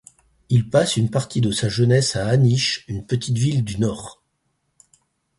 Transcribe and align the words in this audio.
Il 0.49 0.67
passe 0.67 0.97
une 0.97 1.11
partie 1.11 1.41
de 1.41 1.51
sa 1.51 1.69
jeunesse 1.69 2.15
à 2.15 2.25
Aniche, 2.27 2.85
une 2.87 3.05
petite 3.05 3.37
ville 3.37 3.63
du 3.63 3.77
Nord. 3.77 4.23